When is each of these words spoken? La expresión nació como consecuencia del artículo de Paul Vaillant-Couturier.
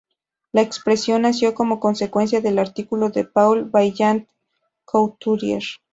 La 0.51 0.63
expresión 0.63 1.21
nació 1.21 1.53
como 1.53 1.79
consecuencia 1.79 2.41
del 2.41 2.57
artículo 2.57 3.11
de 3.11 3.23
Paul 3.23 3.69
Vaillant-Couturier. 3.71 5.61